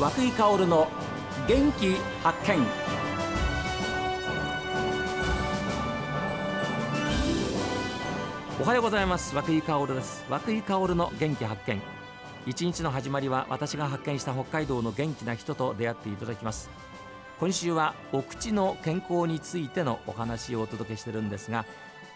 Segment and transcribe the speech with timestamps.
[0.00, 0.88] 和久井薫の
[1.46, 2.66] 元気発見。
[8.62, 9.36] おはようございます。
[9.36, 10.24] 和久井薫です。
[10.30, 11.82] 和久井薫の元気発見。
[12.46, 16.70] 一日の始まりは私が発見した北海道の元気な人と出会っていただきます。
[17.38, 21.66] 今週はお口の健康についてのお話をお届けしてるんですが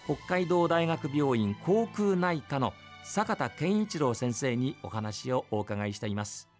[0.06, 2.72] 北海道大学病院口腔内科の
[3.04, 6.53] 坂田健一郎先生にお話をお伺いしています。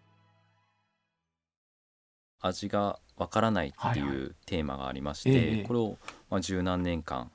[2.45, 5.97] 味がわからないっていうテーマがありまして、はいはい、これを
[6.29, 7.31] まあ十何年間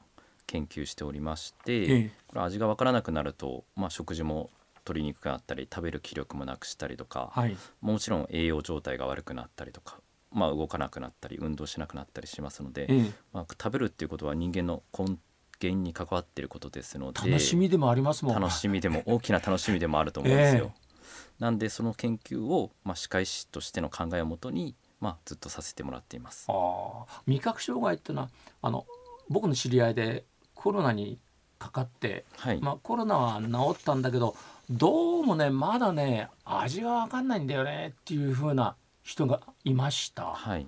[0.46, 4.50] 研究しておりまして、ええ、これ味がわからなくなると、まあ、食事も
[4.84, 10.00] 取りにくくなったり食べる気力もなくしたりとか、はい、もちろん栄養状態が悪くなったりとか、
[10.32, 15.18] まあ、動かなくなったり運動しなくなったりしますので、え、まあ、食べるっていうことは人間の根
[15.62, 18.40] 源に関わっていることですので楽しみでもありますもん。
[18.40, 20.72] 楽しみでも大きな楽しみでもあると思うんですよ。
[21.38, 26.46] なんでその研究を、まあ、歯科医師としての考えをもとに、まあ、ずっとさせてもらっています。
[26.48, 28.30] あ味覚障害っていうのは
[28.62, 28.86] あの
[29.28, 31.18] 僕の知り合いでコロナに
[31.58, 34.34] かかって、はい、まあ、コロナは治ったんだけど
[34.70, 40.66] どうもねまだね味が分かんないんだよねっていうふうな人がいました、はい、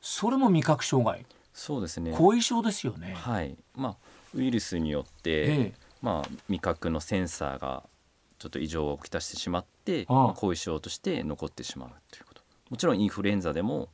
[0.00, 1.24] それも味覚障害。
[1.54, 2.12] そうですね。
[2.12, 3.14] 後遺症ですよね。
[3.14, 3.56] はい。
[3.74, 3.96] まあ
[4.34, 7.82] ウイルスによって、ええ、まあ、味覚のセンサーが
[8.38, 12.24] ちょっと異常をきたしてしまってまあ、後遺症として残ってしまうという
[12.72, 13.90] もちろんインフルエンザでも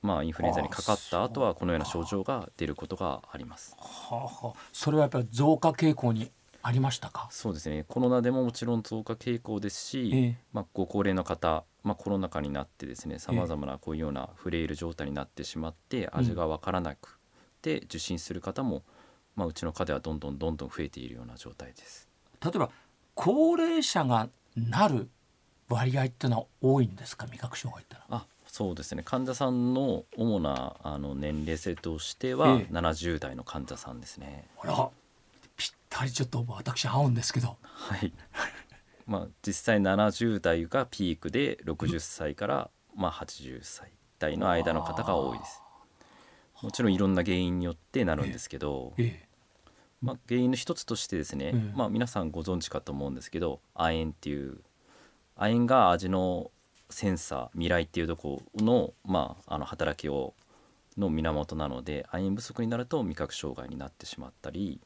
[0.00, 3.74] まあ、インフルエンザにかかった後はこのような症状が出ることがあります。
[3.76, 6.30] はあはあ、それはやっぱり増加傾向に
[6.62, 7.26] ありましたか？
[7.32, 7.84] そうですね。
[7.88, 17.18] コロナでももちろん増加傾向ですし、えー、まあ、ご高齢の方、まあ、コロナ禍になってですねさまざまなこういうようなフレイル状態になってしまって味が分からなく
[17.60, 18.84] て受診する方も、
[19.34, 22.08] まあ、うちの科ではどんどんどんどん増えているような状態です。
[22.40, 22.70] 例えば
[23.16, 25.08] 高齢者がなる
[25.68, 27.26] 割合っていうのは多いんですか？
[27.26, 28.22] 味覚障害ってのは。
[28.22, 34.46] あそうですね患者さんの主なあの年齢性としては70代の患者さんですね。
[34.60, 34.90] あら
[35.56, 37.56] ぴったりちょっと私合うんですけど。
[37.62, 38.12] はい
[39.06, 45.62] まあ、実際70代がピークで60歳から、まあ、80歳代の間の方が多いです。
[46.62, 49.28] もちろんいろんな原因によってなるんですけど、ええ
[50.02, 54.60] まあ、原因の一つとしてですね、まあ、皆さんご存知かと思うんですけど亜鉛っていう
[55.38, 56.50] 亜鉛が味の
[56.90, 60.34] センサー未来っていうとこの,、まあ、あの働きを
[60.98, 64.80] の源なので亜鉛不足になると味覚障害になってしまったり、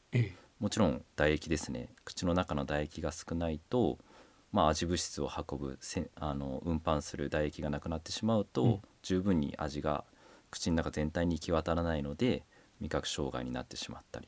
[0.59, 1.89] もちろん唾液ですね。
[2.05, 3.97] 口の中の唾液が少ないと、
[4.51, 10.03] まあ、味物質を運ぶせあの運搬する唾液がなくなってしまうと、うん、十分に味が
[10.51, 12.43] 口の中全体に行き渡らないので
[12.79, 14.27] 味覚障害になってしまったり。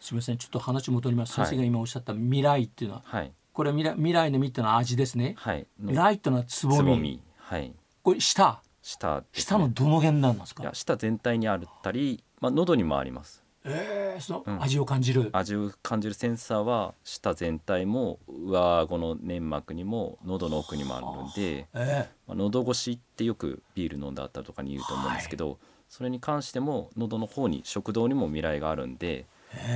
[0.00, 0.38] すみません。
[0.38, 5.34] ちょっと話戻ります、はい、先生が今おっしゃった未来っていうのは、はい、これ未来未来の実ってのは味ですね。
[5.36, 5.66] はい。
[5.82, 7.20] ライトのつぼみ。
[7.38, 7.74] はい。
[8.04, 8.62] これ下。
[8.82, 10.62] 下、ね、下のどの辺なんですか？
[10.62, 13.42] いや下全体にあったり、まあ喉にもあります。
[13.64, 25.56] ええー、その味を感じる、うん、味を感じるセンサーは舌全体も上顎の粘膜にも喉の奥にもあるので、えー、まあ、喉越しってよくビール飲んだ後とかに言うと思うんですけど、はい、
[25.88, 29.26] それに関しても喉の方に食道にも未来があるんで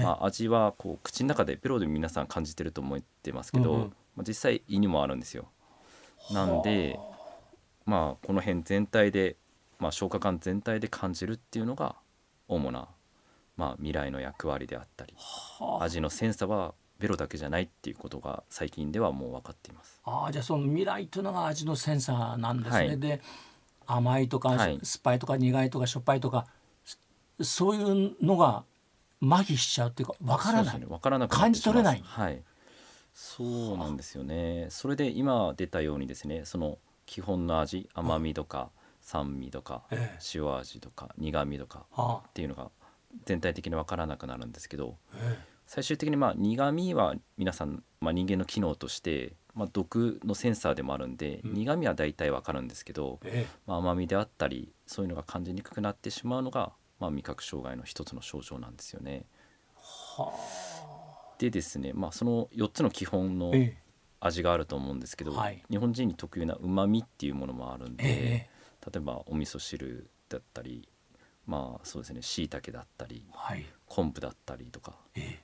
[0.03, 5.49] まあ、味はこう口の中でペロで皆さん感じてると思ってますけど、うんうん、まあ、実際胃にもあるんですよ。
[6.31, 6.99] なんで、
[7.85, 9.37] まあ、この辺全体で、
[9.79, 11.97] まあ、消化管全体で感じるっていうのが
[12.49, 12.89] 主な、
[13.57, 15.15] まあ、未来の役割であったり
[15.81, 20.01] 味のセンサーはベロだけじゃないっていうことが最近ではもう分かっています。
[20.05, 22.87] あじゃあその未来というのが味のセンサーなんですね。
[22.87, 23.21] はい、で
[23.85, 26.47] 甘いとか、酸っぱいとか苦いとかしょっぱいとか
[27.41, 28.63] そういうのが
[29.23, 32.03] 麻痺しちゃうっていうかわからない、ね、からなく感じ取れない。
[32.05, 32.43] はい。
[33.15, 34.67] そうなんですよね。
[34.71, 41.87] それで今出たようにですねその基本の味甘みとか酸味とか、ええ、塩味とか苦味とか
[42.29, 42.71] っていうのが
[43.27, 53.21] 全体的に分からなくなるんですけど、え、最終的にまあ苦味は皆さん、まあ、人間の機能として、まあ、毒のセンサーでもあるんで、うん、苦味は大体分かるんですけど、
[53.67, 56.73] まあ、甘みであったりそういうのが感じにくくなってしまうのが
[57.03, 59.25] まあ、味覚障害の一つの症状なんですよね。
[61.39, 63.53] でですね、まあ、その4つの基本の
[64.21, 68.49] 味があると思うんですけど、ええ、日本人に特有なうまみっていうものもあるんで、え、
[68.87, 70.89] 例えばお味噌汁だったり
[71.45, 74.93] まあそうですねしいたけだったり、はい、昆布だったりとか、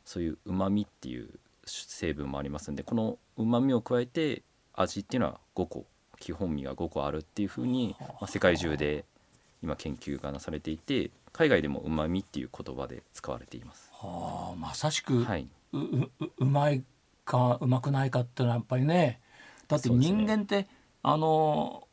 [0.04, 1.28] そういううまみっていう
[1.66, 4.42] 成分もありますんでこのうまみを加えて
[4.74, 5.86] 味っていうのは5個
[6.20, 9.04] 基本味が5個あるっていうふうに、まあ、世界中で
[9.62, 13.90] 今研究がなされていて海外でもうまみっていう言葉で使われています。
[13.92, 16.82] はあ、まさしく、はい、うううまい
[17.24, 19.20] かうまくないかっていうのはやっぱりね
[19.68, 20.68] だって人間って、ね、
[21.02, 21.86] あの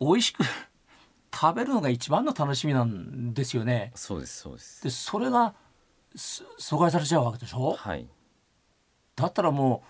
[0.00, 0.42] 美味しく
[1.34, 3.92] 食べるのが一番の楽しみなんですよね。
[3.94, 4.82] そうですそうです。
[4.82, 5.54] でそれが
[6.14, 7.74] す阻害されちゃうわけでしょ？
[7.74, 8.06] はい。
[9.16, 9.82] だったらも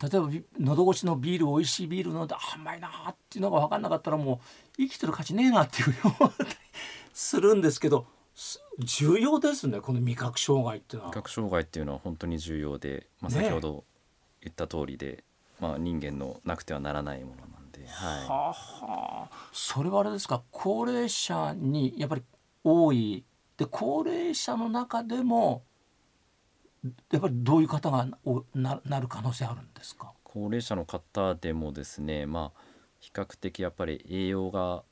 [0.00, 4.38] う例えばビ喉越しのビール美味しいビール飲んであうまいなっていうのが分かんなかったらもう
[4.76, 6.50] 生きてる価値ねえなっていうふうに思ったり
[7.12, 11.10] するんですけどす重要ですねこの味覚障害っていうのは。
[11.10, 13.84] 味覚障害っていうのは本当に重要で、まあ、先ほど
[14.40, 15.24] 言った通りで、
[15.60, 19.28] まあ、人間のなくてはならないものなんで、ははあは。
[19.30, 22.22] あそれはあれですか高齢者にやっぱり
[22.64, 23.24] 多い。
[23.58, 25.62] で高齢者の中でも
[27.12, 30.06] やっぱりどういう方がおななる可能性あるんですか？
[30.06, 32.60] い、高齢者の方でもですね、まあ、
[32.98, 34.82] 比較的やっぱり栄養が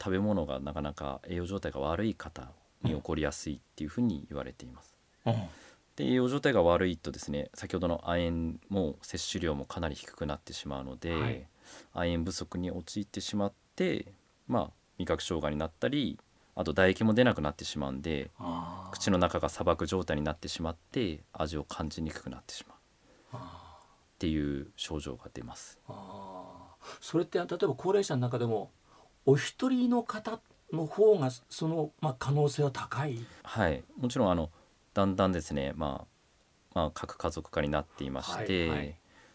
[0.00, 2.50] 食べ物がなかなか栄養状態が悪い方
[2.82, 4.94] に起こりやすいっていうふうに言われています。
[5.26, 5.34] うん。
[5.96, 11.46] で栄養状態が悪いとですね先ほどの亜鉛も摂取量もかなり低くなってしまうので、はい。
[11.92, 14.06] 亜鉛不足に陥ってしまって
[14.46, 16.18] まあ味覚障害になったり
[16.54, 18.30] あと唾液も出なくなってしまうんで
[18.90, 22.78] 口の中が砂漠状態になってしまって味を感じにくくなってしまう。
[23.36, 25.78] っていう症状が出ます。
[27.00, 28.70] それって例えば高齢者の中でも
[29.28, 30.40] お一人の方
[30.72, 33.18] の方がその、まあ、可能性は高い？
[33.42, 34.48] はい、もちろんあの
[34.94, 36.06] だんだんですね、ま
[36.74, 38.94] あ、まあ核家族化になっていまして、はいはい。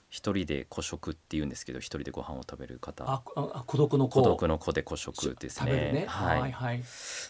[0.10, 3.04] 一人で孤食っていうんですけど一人でご飯を食べる方。
[3.04, 4.22] あああ孤独の子。
[4.22, 5.92] 孤独の子で孤食ですね。
[5.92, 6.40] ね、はい。
[6.42, 6.84] はいはい。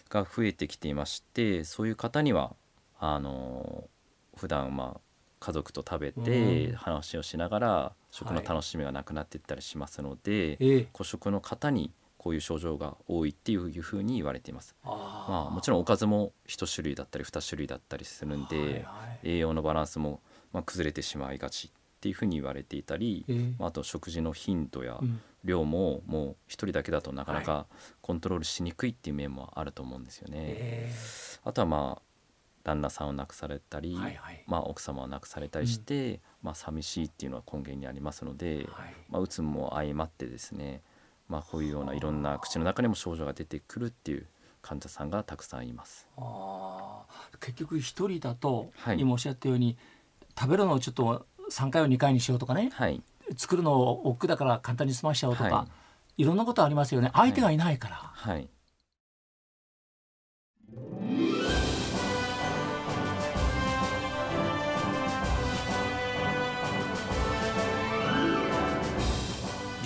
[0.10, 2.56] が増えてきていましてそういう方には
[2.98, 3.90] あの
[4.38, 5.02] 普段まあ
[5.42, 6.76] 家族と食べてうん。
[6.78, 10.88] 話をしながら食の楽しみがなくなっていったりしますので、ええ。
[10.94, 11.92] 孤食の方に
[12.24, 14.78] こういう症状が多いっていうふうに言われています。
[14.86, 18.80] あまあ、もちろんおかずも1種類だったり2種類だったりするんで、はいは
[19.24, 19.30] い。
[19.36, 20.22] 栄養のバランスも
[20.54, 23.56] まあ崩れてしまいがちっていうふうに言われていたり、ええ。
[23.60, 25.20] まああと食事の頻度やうん。
[25.44, 27.68] 量ももう1人だけだとなかなか
[28.02, 30.38] コントロールしにくいっていう面もあると思うんですよね。
[30.38, 30.96] え
[31.44, 32.02] あとはまあ
[32.64, 34.44] 旦那さんを亡くされたり、えはいはい。
[34.48, 38.96] まあ、奥様を亡くされたりして、まあ、寂しいっていうのは根源にありますので、はい。
[39.10, 40.82] まあ、うつも相まってですね、
[41.34, 44.28] まあ、こういうようないろんな口の中にも症状が出てくるっていう
[44.62, 46.08] 患者さんがたくさんいます。
[46.16, 47.38] あー。
[47.40, 49.00] 結局一人だと、はい。
[49.00, 49.76] 今おっしゃったように
[50.40, 52.70] 食べるのをちょっと3回を2回にしようとかね。
[52.72, 53.02] はい、
[53.36, 55.68] 作るのを億劫だから簡単に済ましちゃおうとか、、は
[56.18, 56.24] い。
[56.24, 57.10] ろんなことありますよね。
[57.16, 58.48] 相手がいないから、はい、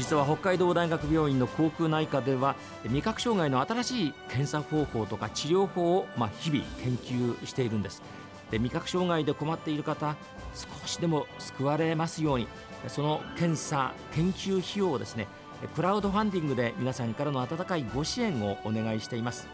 [0.07, 2.56] 実は北海道大学病院の口腔内科では
[2.86, 8.01] 味覚障害の新しい検査方法とか治療法を、まあ、日々研究しているんです。
[8.50, 10.15] で味覚障害で困っている方
[10.54, 12.48] 少しでも救われますように
[12.88, 15.27] その検査研究費用をですね
[15.75, 19.45] クラウドファンディングで皆さんからの温かいご支援をお願いしています。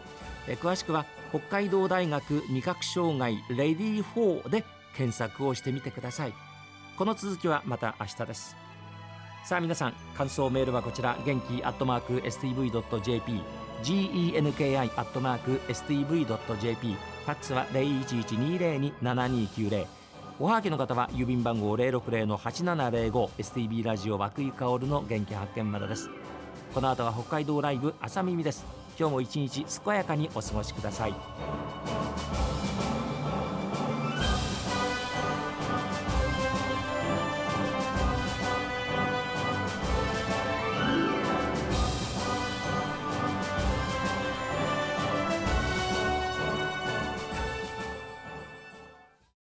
[0.46, 4.64] え詳しくは北海道大学味覚障害レディー4で
[4.96, 6.34] 検索をしてみてください。
[6.96, 8.63] この続きはまた明日です。
[9.44, 13.42] さあ皆さん感想メールはこちら元気アットマーク STV.jp
[13.82, 19.86] genki アットマーク STV.jp ファックスは0112027290
[20.40, 26.10] おはがきの方は郵便番号060-8705 STB ラジオ和久井薫の元気発見までです。
[26.74, 28.64] この後は北海道ライブ朝耳です。
[28.98, 31.14] 今日も一日健やかにお過ごしください。